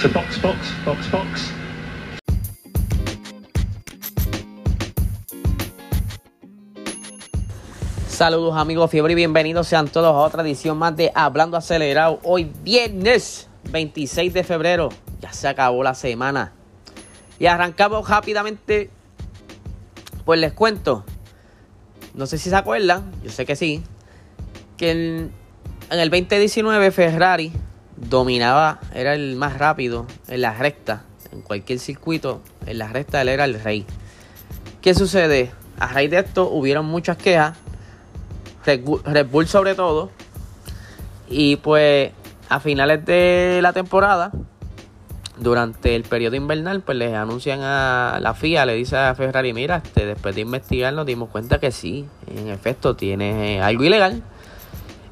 So 0.00 0.08
box, 0.10 0.40
box, 0.40 0.58
box, 0.84 1.10
box. 1.10 1.50
Saludos 8.06 8.56
amigos 8.56 8.92
Fiebre 8.92 9.14
y 9.14 9.16
bienvenidos 9.16 9.66
sean 9.66 9.88
todos 9.88 10.14
a 10.14 10.18
otra 10.18 10.42
edición 10.42 10.78
más 10.78 10.96
de 10.96 11.10
Hablando 11.16 11.56
Acelerado. 11.56 12.20
Hoy 12.22 12.48
viernes 12.62 13.48
26 13.72 14.32
de 14.34 14.44
febrero. 14.44 14.90
Ya 15.20 15.32
se 15.32 15.48
acabó 15.48 15.82
la 15.82 15.96
semana. 15.96 16.52
Y 17.40 17.46
arrancamos 17.46 18.08
rápidamente. 18.08 18.90
Pues 20.24 20.38
les 20.38 20.52
cuento. 20.52 21.04
No 22.14 22.26
sé 22.26 22.38
si 22.38 22.50
se 22.50 22.56
acuerdan. 22.56 23.10
Yo 23.24 23.32
sé 23.32 23.44
que 23.44 23.56
sí. 23.56 23.82
Que 24.76 24.92
en, 24.92 25.32
en 25.90 25.98
el 25.98 26.08
2019 26.08 26.92
Ferrari 26.92 27.52
dominaba. 28.00 28.80
Era 28.94 29.14
el 29.14 29.36
más 29.36 29.58
rápido 29.58 30.06
en 30.28 30.40
la 30.40 30.54
recta. 30.54 31.04
En 31.32 31.42
cualquier 31.42 31.78
circuito. 31.78 32.42
En 32.66 32.78
la 32.78 32.88
recta 32.88 33.20
él 33.22 33.28
era 33.28 33.44
el 33.44 33.60
rey. 33.60 33.84
¿Qué 34.80 34.94
sucede? 34.94 35.52
A 35.78 35.88
raíz 35.88 36.10
de 36.10 36.18
esto 36.18 36.48
hubieron 36.50 36.86
muchas 36.86 37.16
quejas 37.16 37.56
Red 38.76 39.26
Bull 39.30 39.46
sobre 39.46 39.74
todo. 39.74 40.10
Y 41.28 41.56
pues 41.56 42.12
a 42.48 42.60
finales 42.60 43.04
de 43.04 43.60
la 43.62 43.72
temporada, 43.72 44.32
durante 45.38 45.94
el 45.94 46.02
periodo 46.02 46.36
invernal, 46.36 46.80
pues 46.80 46.96
les 46.98 47.14
anuncian 47.14 47.60
a 47.62 48.18
la 48.20 48.34
FIA, 48.34 48.66
le 48.66 48.74
dice 48.74 48.96
a 48.96 49.14
Ferrari, 49.14 49.52
mira, 49.52 49.82
este, 49.84 50.06
después 50.06 50.34
de 50.34 50.40
investigar 50.42 50.92
nos 50.94 51.06
dimos 51.06 51.28
cuenta 51.28 51.58
que 51.58 51.70
sí, 51.70 52.06
en 52.26 52.48
efecto 52.48 52.96
tiene 52.96 53.60
algo 53.60 53.84
ilegal. 53.84 54.22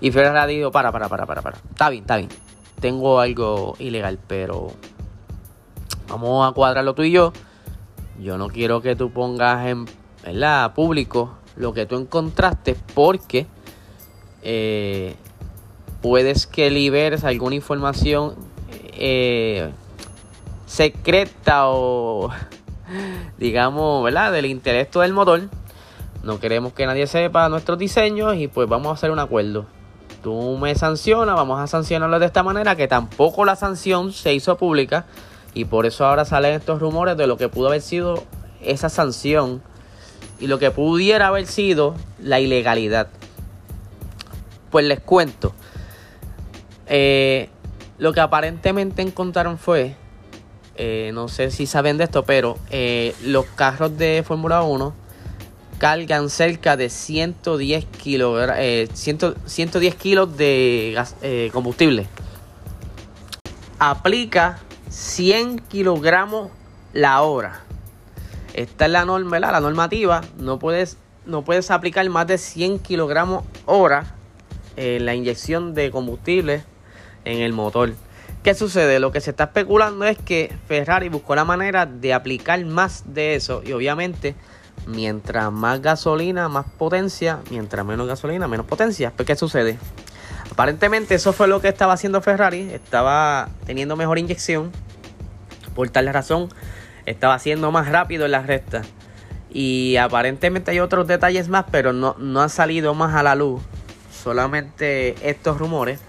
Y 0.01 0.11
Ferrari 0.11 0.57
dijo, 0.57 0.70
para, 0.70 0.92
para, 0.92 1.09
para, 1.09 1.27
para, 1.27 1.42
para. 1.42 1.57
Está 1.57 1.91
bien, 1.91 2.03
está 2.03 2.17
bien. 2.17 2.45
Tengo 2.81 3.21
algo 3.21 3.75
ilegal, 3.79 4.19
pero 4.27 4.69
vamos 6.09 6.49
a 6.49 6.53
cuadrarlo 6.53 6.95
tú 6.95 7.03
y 7.03 7.11
yo. 7.11 7.33
Yo 8.21 8.39
no 8.39 8.49
quiero 8.49 8.81
que 8.81 8.97
tú 8.97 9.11
pongas 9.11 9.67
en 9.67 9.87
¿verdad? 10.25 10.75
público 10.75 11.37
lo 11.57 11.73
que 11.73 11.87
tú 11.87 11.97
encontraste 11.97 12.77
porque 12.95 13.47
eh, 14.43 15.15
puedes 16.03 16.47
que 16.47 16.71
liberes 16.71 17.25
alguna 17.25 17.55
información 17.55 18.35
eh, 18.71 19.71
secreta 20.67 21.69
o 21.69 22.31
digamos, 23.39 24.05
¿verdad? 24.05 24.33
Del 24.33 24.47
intelecto 24.47 25.01
del 25.01 25.13
motor. 25.13 25.43
No 26.23 26.41
queremos 26.41 26.73
que 26.73 26.87
nadie 26.87 27.07
sepa 27.07 27.49
nuestros 27.49 27.79
diseños 27.79 28.37
y 28.37 28.49
pues 28.49 28.69
vamos 28.69 28.89
a 28.89 28.93
hacer 28.95 29.11
un 29.11 29.19
acuerdo. 29.19 29.67
Tú 30.22 30.56
me 30.59 30.75
sancionas, 30.75 31.36
vamos 31.36 31.61
a 31.61 31.67
sancionarlo 31.67 32.19
de 32.19 32.27
esta 32.27 32.42
manera 32.42 32.77
que 32.77 32.89
tampoco 32.89 33.45
la 33.45 33.56
sanción 33.56 34.12
se 34.12 34.34
hizo 34.34 34.56
pública 34.56 35.06
y 35.55 35.64
por 35.64 35.86
eso 35.86 36.05
ahora 36.05 36.25
salen 36.25 36.55
estos 36.55 36.81
rumores 36.81 37.17
de 37.17 37.27
lo 37.27 37.36
que 37.36 37.48
pudo 37.48 37.69
haber 37.69 37.83
sido 37.83 38.25
esa 38.61 38.89
sanción 38.89 39.62
y 40.41 40.48
lo 40.48 40.58
que 40.58 40.70
pudiera 40.70 41.28
haber 41.28 41.47
sido 41.47 41.95
la 42.20 42.41
ilegalidad. 42.41 43.08
Pues 44.70 44.84
les 44.84 45.00
cuento. 45.00 45.55
Eh, 46.86 47.48
lo 47.98 48.12
que 48.12 48.20
aparentemente 48.20 49.03
encontraron 49.03 49.58
fue, 49.58 49.97
eh, 50.77 51.11
no 51.14 51.28
sé 51.28 51.51
si 51.51 51.67
saben 51.67 51.97
de 51.97 52.05
esto, 52.05 52.25
pero 52.25 52.58
eh, 52.70 53.14
los 53.23 53.47
carros 53.47 53.97
de 53.97 54.23
Fórmula 54.27 54.62
1 54.62 55.06
cargan 55.79 56.31
cerca 56.31 56.77
de 56.77 56.89
110, 56.89 57.87
110 58.92 59.95
kilos 59.95 60.37
de 60.37 60.92
gas, 60.95 61.17
combustible. 61.53 62.07
Aplica 63.79 64.59
100 64.89 65.59
kilogramos 65.61 66.51
la 66.92 67.20
hora. 67.23 67.61
Esta 68.55 68.86
es 68.86 68.91
la 68.91 69.05
norma, 69.05 69.39
la 69.39 69.61
normativa. 69.61 70.23
No 70.39 70.59
puedes, 70.59 70.97
no 71.27 71.42
puedes 71.42 71.70
aplicar 71.70 72.09
más 72.09 72.27
de 72.27 72.39
100 72.39 72.79
kilogramos 72.79 73.45
hora 73.67 74.15
en 74.77 75.05
la 75.05 75.15
inyección 75.15 75.75
de 75.75 75.91
combustible 75.91 76.65
en 77.25 77.41
el 77.41 77.53
motor. 77.53 77.92
¿Qué 78.42 78.55
sucede? 78.55 79.01
Lo 79.01 79.13
que 79.13 79.20
se 79.20 79.31
está 79.31 79.45
especulando 79.45 80.05
es 80.07 80.17
que 80.17 80.55
Ferrari 80.69 81.09
buscó 81.09 81.35
la 81.35 81.45
manera 81.45 81.85
de 81.85 82.15
aplicar 82.15 82.65
más 82.65 83.03
de 83.13 83.35
eso 83.35 83.63
y 83.67 83.73
obviamente 83.73 84.36
mientras 84.87 85.51
más 85.53 85.81
gasolina, 85.81 86.48
más 86.48 86.67
potencia, 86.79 87.41
mientras 87.51 87.85
menos 87.85 88.07
gasolina, 88.07 88.48
menos 88.48 88.67
potencia. 88.67 89.13
Pues 89.17 89.27
¿qué 89.27 89.37
sucede? 89.37 89.79
Aparentemente 90.51 91.14
eso 91.14 91.33
fue 91.33 91.48
lo 91.48 91.61
que 91.61 91.69
estaba 91.69 91.92
haciendo 91.92 92.20
Ferrari, 92.23 92.70
estaba 92.73 93.48
teniendo 93.67 93.97
mejor 93.97 94.19
inyección. 94.19 94.73
Por 95.75 95.91
tal 95.91 96.07
razón 96.13 96.48
estaba 97.05 97.35
haciendo 97.35 97.70
más 97.70 97.89
rápido 97.89 98.25
en 98.25 98.33
la 98.33 98.42
recta. 98.42 98.83
Y 99.51 99.97
aparentemente 99.97 100.70
hay 100.70 100.81
otros 100.81 101.07
detalles 101.07 101.48
más, 101.48 101.67
pero 101.70 101.92
no, 101.92 102.15
no 102.19 102.42
han 102.42 102.51
salido 102.51 102.95
más 102.95 103.15
a 103.15 103.23
la 103.23 103.35
luz. 103.35 103.63
Solamente 104.13 105.15
estos 105.29 105.59
rumores. 105.59 106.01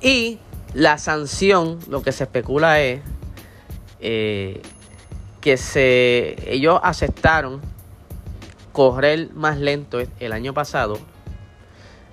Y 0.00 0.38
la 0.74 0.98
sanción, 0.98 1.78
lo 1.88 2.02
que 2.02 2.12
se 2.12 2.24
especula 2.24 2.80
es 2.80 3.00
eh, 4.00 4.62
que 5.46 5.56
se, 5.58 6.34
ellos 6.52 6.80
aceptaron 6.82 7.60
correr 8.72 9.30
más 9.32 9.58
lento 9.58 10.00
el 10.18 10.32
año 10.32 10.52
pasado, 10.52 10.98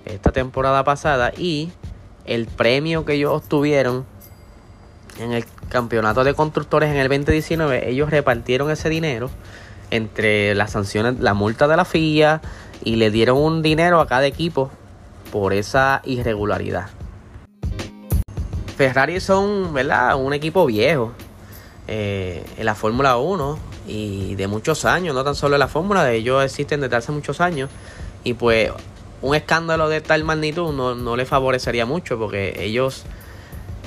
esta 0.04 0.30
temporada 0.30 0.84
pasada, 0.84 1.32
y 1.36 1.72
el 2.26 2.46
premio 2.46 3.04
que 3.04 3.14
ellos 3.14 3.32
obtuvieron 3.32 4.06
en 5.18 5.32
el 5.32 5.44
campeonato 5.68 6.22
de 6.22 6.34
constructores 6.34 6.90
en 6.90 6.96
el 6.96 7.08
2019, 7.08 7.90
ellos 7.90 8.08
repartieron 8.08 8.70
ese 8.70 8.88
dinero 8.88 9.30
entre 9.90 10.54
las 10.54 10.70
sanciones, 10.70 11.18
la 11.18 11.34
multa 11.34 11.66
de 11.66 11.76
la 11.76 11.84
FIA 11.84 12.40
y 12.84 12.94
le 12.94 13.10
dieron 13.10 13.38
un 13.38 13.62
dinero 13.62 13.98
a 13.98 14.06
cada 14.06 14.26
equipo 14.26 14.70
por 15.32 15.54
esa 15.54 16.02
irregularidad. 16.04 16.86
Ferrari 18.76 19.18
son, 19.18 19.74
¿verdad? 19.74 20.14
Un 20.14 20.34
equipo 20.34 20.66
viejo 20.66 21.14
eh, 21.86 22.44
en 22.56 22.64
la 22.64 22.74
Fórmula 22.74 23.16
1 23.18 23.58
y 23.86 24.34
de 24.36 24.46
muchos 24.46 24.84
años, 24.84 25.14
no 25.14 25.24
tan 25.24 25.34
solo 25.34 25.56
en 25.56 25.60
la 25.60 25.68
Fórmula, 25.68 26.10
ellos 26.12 26.42
existen 26.44 26.80
desde 26.80 26.96
hace 26.96 27.12
muchos 27.12 27.40
años. 27.40 27.70
Y 28.22 28.34
pues 28.34 28.70
un 29.20 29.34
escándalo 29.34 29.88
de 29.88 30.00
tal 30.00 30.24
magnitud 30.24 30.72
no, 30.72 30.94
no 30.94 31.16
le 31.16 31.26
favorecería 31.26 31.86
mucho 31.86 32.18
porque 32.18 32.62
ellos 32.62 33.04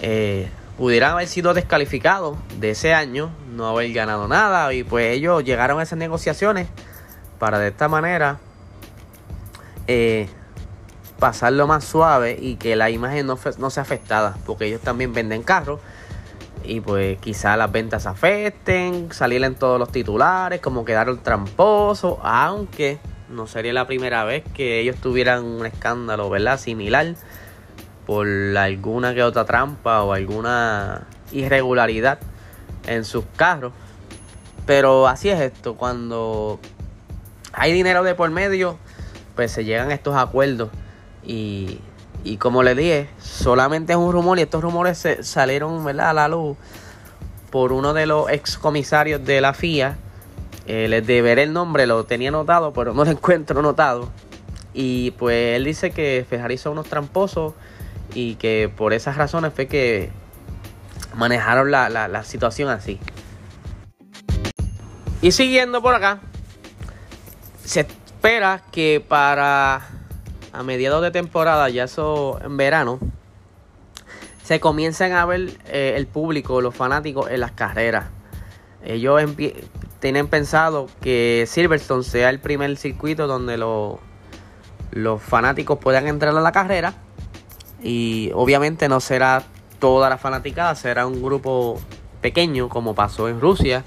eh, 0.01 0.49
pudieran 0.77 1.13
haber 1.13 1.27
sido 1.27 1.53
descalificados 1.53 2.37
de 2.59 2.71
ese 2.71 2.93
año, 2.93 3.31
no 3.55 3.67
haber 3.67 3.91
ganado 3.93 4.27
nada 4.27 4.73
y 4.73 4.83
pues 4.83 5.13
ellos 5.13 5.43
llegaron 5.43 5.79
a 5.79 5.83
esas 5.83 5.97
negociaciones 5.97 6.67
para 7.39 7.57
de 7.59 7.69
esta 7.69 7.87
manera 7.87 8.39
eh, 9.87 10.27
pasarlo 11.19 11.65
más 11.65 11.83
suave 11.83 12.37
y 12.39 12.55
que 12.55 12.75
la 12.75 12.89
imagen 12.91 13.25
no, 13.25 13.39
no 13.57 13.69
sea 13.69 13.83
afectada, 13.83 14.37
porque 14.45 14.65
ellos 14.65 14.81
también 14.81 15.13
venden 15.13 15.41
carros 15.41 15.79
y 16.67 16.81
pues 16.81 17.17
quizá 17.19 17.55
las 17.57 17.71
ventas 17.71 18.05
afecten, 18.05 19.11
salir 19.11 19.43
en 19.43 19.55
todos 19.55 19.79
los 19.79 19.91
titulares, 19.91 20.59
como 20.59 20.83
quedaron 20.85 21.23
tramposos, 21.23 22.17
aunque 22.21 22.99
no 23.29 23.47
sería 23.47 23.73
la 23.73 23.87
primera 23.87 24.25
vez 24.25 24.43
que 24.53 24.79
ellos 24.79 24.97
tuvieran 24.97 25.45
un 25.45 25.65
escándalo, 25.65 26.29
¿verdad? 26.29 26.59
Similar 26.59 27.15
por 28.05 28.27
alguna 28.27 29.13
que 29.13 29.23
otra 29.23 29.45
trampa 29.45 30.03
o 30.03 30.13
alguna 30.13 31.07
irregularidad 31.31 32.19
en 32.85 33.05
sus 33.05 33.25
carros. 33.35 33.73
Pero 34.65 35.07
así 35.07 35.29
es 35.29 35.39
esto, 35.39 35.75
cuando 35.75 36.59
hay 37.53 37.71
dinero 37.71 38.03
de 38.03 38.15
por 38.15 38.29
medio, 38.29 38.77
pues 39.35 39.51
se 39.51 39.63
llegan 39.65 39.91
estos 39.91 40.15
acuerdos. 40.15 40.69
Y, 41.23 41.79
y 42.27 42.37
como 42.37 42.61
le 42.61 42.75
dije, 42.75 43.09
solamente 43.19 43.93
es 43.93 43.97
un 43.97 44.11
rumor 44.11 44.37
y 44.37 44.41
estos 44.41 44.61
rumores 44.61 44.97
se 44.97 45.23
salieron 45.23 45.87
a 45.99 46.13
la 46.13 46.27
luz 46.27 46.57
por 47.51 47.71
uno 47.71 47.93
de 47.93 48.05
los 48.05 48.29
ex 48.29 48.57
comisarios 48.57 49.23
de 49.23 49.39
la 49.39 49.53
FIA. 49.53 49.97
Eh, 50.65 50.87
les 50.89 51.07
deberé 51.07 51.43
el 51.43 51.53
nombre, 51.53 51.87
lo 51.87 52.03
tenía 52.03 52.29
notado, 52.29 52.73
pero 52.73 52.93
no 52.93 53.05
lo 53.05 53.11
encuentro 53.11 53.61
notado. 53.61 54.09
Y 54.73 55.11
pues 55.11 55.55
él 55.55 55.63
dice 55.63 55.91
que 55.91 56.25
Ferrari 56.29 56.57
son 56.57 56.73
unos 56.73 56.87
tramposos 56.87 57.53
y 58.13 58.35
que 58.35 58.69
por 58.75 58.91
esas 58.91 59.15
razones 59.15 59.53
fue 59.53 59.67
que 59.67 60.11
manejaron 61.15 61.71
la, 61.71 62.23
situación 62.25 62.69
así. 62.69 62.99
Y 65.21 65.31
siguiendo 65.31 65.81
por 65.81 65.95
acá, 65.95 66.19
se 67.63 67.81
espera 67.81 68.61
que 68.71 69.03
para 69.07 69.81
a 70.53 70.63
mediados 70.63 71.01
de 71.01 71.11
temporada, 71.11 71.69
ya 71.69 71.83
eso 71.83 72.39
en 72.43 72.57
verano, 72.57 72.99
se 74.43 74.59
comiencen 74.59 75.13
a 75.13 75.25
ver 75.25 75.57
eh, 75.65 75.93
el 75.97 76.07
público, 76.07 76.61
los 76.61 76.73
fanáticos 76.73 77.29
en 77.29 77.41
las 77.41 77.51
carreras. 77.51 78.05
Ellos 78.83 79.21
tienen 79.99 80.27
pensado 80.27 80.87
que 81.01 81.45
Silverstone 81.47 82.03
sea 82.03 82.29
el 82.29 82.39
primer 82.39 82.77
circuito 82.77 83.27
donde 83.27 83.57
los 83.57 85.21
fanáticos 85.21 85.79
puedan 85.79 86.07
entrar 86.07 86.35
a 86.35 86.39
la 86.39 86.51
carrera 86.51 86.93
y 87.83 88.31
obviamente 88.33 88.87
no 88.87 88.99
será 88.99 89.43
toda 89.79 90.09
la 90.09 90.17
fanaticada, 90.17 90.75
será 90.75 91.05
un 91.05 91.21
grupo 91.21 91.79
pequeño 92.21 92.69
como 92.69 92.95
pasó 92.95 93.27
en 93.27 93.41
Rusia 93.41 93.83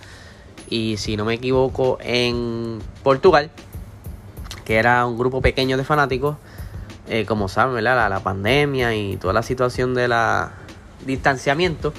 y 0.69 0.97
si 0.99 1.17
no 1.17 1.25
me 1.25 1.35
equivoco 1.35 1.99
en 2.01 2.81
Portugal, 3.03 3.51
que 4.65 4.77
era 4.77 5.05
un 5.07 5.19
grupo 5.19 5.41
pequeño 5.41 5.77
de 5.77 5.85
fanáticos, 5.85 6.37
eh, 7.11 7.27
como 7.27 7.49
saben, 7.49 7.83
La, 7.83 8.09
la, 8.09 8.21
pandemia 8.21 8.95
y 8.95 9.17
toda 9.17 9.35
la 9.35 9.43
situación 9.43 9.95
de 9.95 10.07
la 10.07 10.53
distanciamiento, 11.05 11.93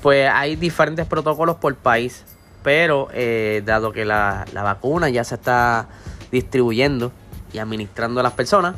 pues 0.00 0.30
hay 0.32 0.56
diferentes 0.56 1.06
protocolos 1.06 1.56
por 1.56 1.74
país, 1.76 2.24
pero 2.62 3.08
eh, 3.12 3.62
dado 3.66 3.92
que 3.92 4.06
la, 4.06 4.46
la 4.54 4.62
vacuna 4.62 5.10
ya 5.10 5.24
se 5.24 5.34
está 5.34 5.88
distribuyendo 6.32 7.12
y 7.52 7.58
administrando 7.58 8.20
a 8.20 8.22
las 8.22 8.32
personas, 8.32 8.76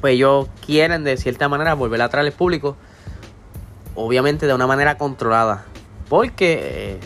pues 0.00 0.14
ellos 0.14 0.48
quieren 0.64 1.04
de 1.04 1.18
cierta 1.18 1.48
manera 1.50 1.74
volver 1.74 2.00
a 2.00 2.08
traer 2.08 2.26
al 2.28 2.32
público, 2.32 2.74
obviamente 3.94 4.46
de 4.46 4.54
una 4.54 4.66
manera 4.66 4.96
controlada, 4.96 5.66
porque 6.08 6.60
eh, 6.62 7.00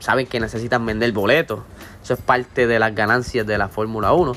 saben 0.00 0.26
que 0.26 0.40
necesitan 0.40 0.84
vender 0.84 1.12
boletos, 1.12 1.60
eso 2.02 2.14
es 2.14 2.20
parte 2.20 2.66
de 2.66 2.80
las 2.80 2.92
ganancias 2.96 3.46
de 3.46 3.58
la 3.58 3.68
Fórmula 3.68 4.12
1, 4.12 4.34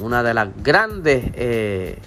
una 0.00 0.22
de 0.22 0.34
las 0.34 0.48
grandes 0.62 1.24
eh, 1.34 1.98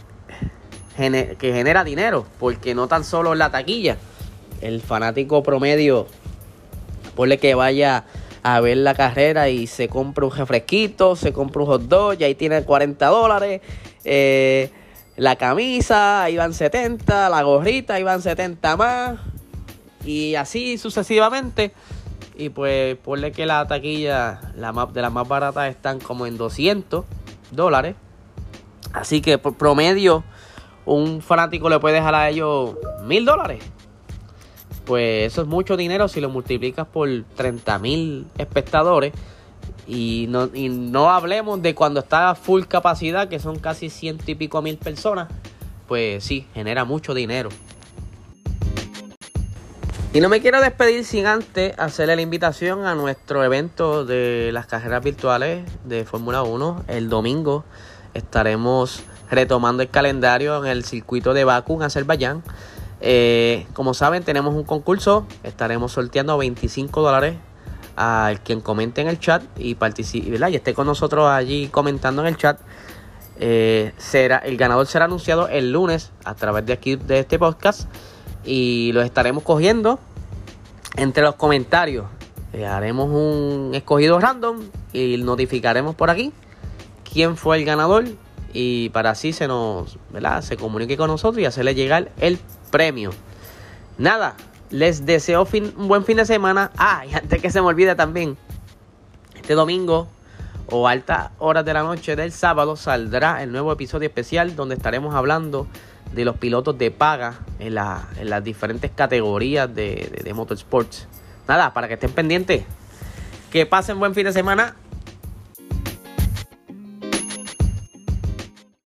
que 0.95 1.53
genera 1.53 1.83
dinero, 1.83 2.25
porque 2.39 2.75
no 2.75 2.87
tan 2.87 3.03
solo 3.03 3.35
la 3.35 3.51
taquilla, 3.51 3.97
el 4.61 4.81
fanático 4.81 5.43
promedio, 5.43 6.07
ponle 7.15 7.37
que 7.37 7.55
vaya 7.55 8.05
a 8.43 8.59
ver 8.59 8.77
la 8.77 8.93
carrera 8.93 9.49
y 9.49 9.67
se 9.67 9.87
compra 9.87 10.25
un 10.25 10.35
refresquito, 10.35 11.15
se 11.15 11.33
compra 11.33 11.61
un 11.61 11.67
hot 11.67 11.81
dog 11.83 12.15
y 12.19 12.25
ahí 12.25 12.35
tiene 12.35 12.63
40 12.63 13.05
dólares. 13.07 13.61
Eh, 14.03 14.69
la 15.15 15.35
camisa, 15.37 16.29
iban 16.29 16.53
70, 16.53 17.29
la 17.29 17.41
gorrita, 17.43 17.99
iban 17.99 18.21
70 18.21 18.77
más. 18.77 19.19
Y 20.05 20.35
así 20.35 20.77
sucesivamente. 20.77 21.71
Y 22.35 22.49
pues 22.49 22.97
ponle 22.97 23.31
que 23.31 23.45
la 23.45 23.65
taquilla 23.67 24.41
la 24.55 24.73
más, 24.73 24.93
de 24.93 25.01
las 25.01 25.11
más 25.11 25.27
baratas 25.27 25.69
están 25.69 25.99
como 25.99 26.25
en 26.25 26.37
200 26.37 27.05
dólares. 27.55 27.95
Así 28.93 29.21
que 29.21 29.37
por 29.37 29.55
promedio 29.55 30.23
un 30.85 31.21
fanático 31.21 31.69
le 31.69 31.79
puede 31.79 31.95
dejar 31.95 32.15
a 32.15 32.29
ellos 32.29 32.75
mil 33.03 33.25
dólares 33.25 33.63
pues 34.85 35.31
eso 35.31 35.41
es 35.41 35.47
mucho 35.47 35.77
dinero 35.77 36.07
si 36.07 36.21
lo 36.21 36.29
multiplicas 36.29 36.87
por 36.87 37.09
30 37.35 37.79
mil 37.79 38.27
espectadores. 38.37 39.13
Y 39.87 40.27
no, 40.29 40.49
y 40.53 40.69
no 40.69 41.09
hablemos 41.09 41.61
de 41.61 41.75
cuando 41.75 41.99
está 42.01 42.29
a 42.29 42.35
full 42.35 42.63
capacidad, 42.63 43.27
que 43.27 43.39
son 43.39 43.59
casi 43.59 43.89
ciento 43.89 44.23
y 44.27 44.35
pico 44.35 44.61
mil 44.61 44.77
personas. 44.77 45.27
Pues 45.87 46.23
sí, 46.23 46.47
genera 46.53 46.85
mucho 46.85 47.13
dinero. 47.13 47.49
Y 50.13 50.21
no 50.21 50.29
me 50.29 50.41
quiero 50.41 50.61
despedir 50.61 51.05
sin 51.05 51.25
antes 51.25 51.73
hacerle 51.79 52.15
la 52.15 52.21
invitación 52.21 52.85
a 52.85 52.93
nuestro 52.93 53.43
evento 53.43 54.05
de 54.05 54.51
las 54.53 54.67
carreras 54.67 55.03
virtuales 55.03 55.65
de 55.85 56.05
Fórmula 56.05 56.43
1. 56.43 56.83
El 56.87 57.09
domingo 57.09 57.65
estaremos 58.13 59.01
retomando 59.31 59.81
el 59.81 59.89
calendario 59.89 60.63
en 60.63 60.69
el 60.69 60.83
circuito 60.83 61.33
de 61.33 61.45
Baku 61.45 61.77
en 61.77 61.81
Azerbaiyán. 61.81 62.43
Eh, 63.01 63.65
como 63.73 63.95
saben, 63.95 64.21
tenemos 64.21 64.53
un 64.53 64.65
concurso. 64.65 65.25
Estaremos 65.41 65.93
sorteando 65.93 66.37
25 66.37 67.01
dólares 67.01 67.37
al 67.95 68.39
quien 68.41 68.61
comente 68.61 69.01
en 69.01 69.07
el 69.07 69.19
chat 69.19 69.41
y 69.57 69.73
participe, 69.73 70.37
y 70.47 70.55
esté 70.55 70.75
con 70.75 70.85
nosotros 70.85 71.27
allí 71.27 71.69
comentando 71.69 72.21
en 72.21 72.27
el 72.27 72.37
chat. 72.37 72.59
Eh, 73.39 73.93
será, 73.97 74.37
el 74.37 74.57
ganador 74.57 74.85
será 74.85 75.05
anunciado 75.05 75.47
el 75.47 75.71
lunes 75.71 76.11
a 76.23 76.35
través 76.35 76.67
de 76.67 76.73
aquí 76.73 76.97
de 76.97 77.17
este 77.17 77.39
podcast 77.39 77.89
y 78.45 78.91
lo 78.93 79.01
estaremos 79.01 79.43
cogiendo 79.43 79.99
entre 80.97 81.23
los 81.23 81.35
comentarios. 81.35 82.05
Eh, 82.53 82.65
haremos 82.65 83.09
un 83.09 83.71
escogido 83.73 84.19
random 84.19 84.61
y 84.93 85.17
notificaremos 85.17 85.95
por 85.95 86.09
aquí 86.09 86.31
quién 87.11 87.35
fue 87.37 87.57
el 87.57 87.65
ganador 87.65 88.05
y 88.53 88.89
para 88.89 89.11
así 89.11 89.33
se 89.33 89.47
nos, 89.47 89.97
¿verdad? 90.11 90.41
Se 90.41 90.57
comunique 90.57 90.97
con 90.97 91.07
nosotros 91.07 91.41
y 91.41 91.45
hacerle 91.45 91.73
llegar 91.75 92.11
el 92.19 92.39
premio. 92.69 93.11
Nada, 93.97 94.35
les 94.69 95.05
deseo 95.05 95.47
un 95.77 95.87
buen 95.87 96.05
fin 96.05 96.17
de 96.17 96.25
semana. 96.25 96.71
Ah, 96.77 97.05
y 97.09 97.13
antes 97.15 97.41
que 97.41 97.49
se 97.49 97.61
me 97.61 97.67
olvide 97.67 97.95
también, 97.95 98.37
este 99.35 99.53
domingo 99.53 100.07
o 100.67 100.87
altas 100.87 101.31
horas 101.39 101.65
de 101.65 101.73
la 101.73 101.83
noche 101.83 102.15
del 102.15 102.31
sábado 102.31 102.75
saldrá 102.75 103.43
el 103.43 103.51
nuevo 103.51 103.71
episodio 103.71 104.07
especial 104.07 104.55
donde 104.55 104.75
estaremos 104.75 105.15
hablando 105.15 105.67
de 106.13 106.25
los 106.25 106.37
pilotos 106.37 106.77
de 106.77 106.91
paga 106.91 107.39
en, 107.59 107.75
las 107.75 108.43
diferentes 108.43 108.91
categorías 108.91 109.73
de, 109.73 110.09
de, 110.15 110.23
de 110.23 110.33
motorsports. 110.33 111.07
Nada, 111.47 111.73
para 111.73 111.87
que 111.87 111.95
estén 111.95 112.11
pendientes. 112.11 112.63
Que 113.51 113.65
pasen 113.65 113.99
buen 113.99 114.15
fin 114.15 114.25
de 114.25 114.33
semana 114.33 114.75